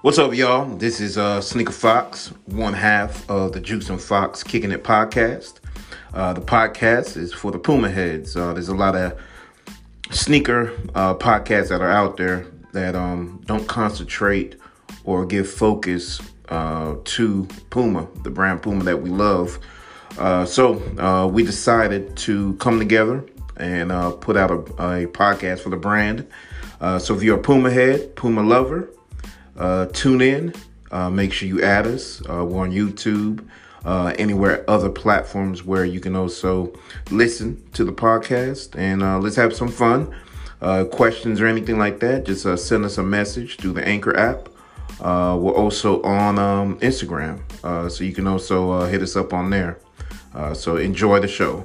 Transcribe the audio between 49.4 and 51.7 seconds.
there. Uh, so enjoy the show.